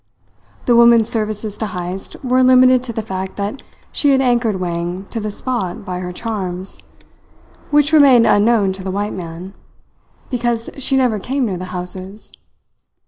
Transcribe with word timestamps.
The 0.65 0.75
woman's 0.75 1.07
services 1.09 1.59
to 1.59 1.67
Heyst 1.67 2.15
were 2.23 2.41
limited 2.41 2.83
to 2.85 2.91
the 2.91 3.03
fact 3.03 3.35
that 3.35 3.61
she 3.91 4.09
had 4.09 4.19
anchored 4.19 4.59
Wang 4.59 5.05
to 5.11 5.19
the 5.19 5.29
spot 5.29 5.85
by 5.85 5.99
her 5.99 6.11
charms, 6.11 6.79
which 7.69 7.93
remained 7.93 8.25
unknown 8.25 8.73
to 8.73 8.83
the 8.83 8.89
white 8.89 9.13
man, 9.13 9.53
because 10.31 10.71
she 10.79 10.97
never 10.97 11.19
came 11.19 11.45
near 11.45 11.57
the 11.57 11.65
houses. 11.65 12.33